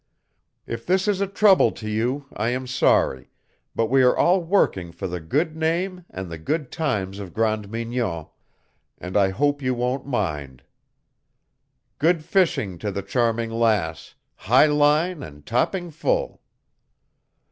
[0.65, 3.29] "If this is a trouble to you I am sorry,
[3.75, 8.25] but we are all working for the good name and good times of Grande Mignon,
[8.97, 10.63] and I hope you won't mind.
[11.99, 16.41] Good fishing to the Charming Lass, high line and topping full!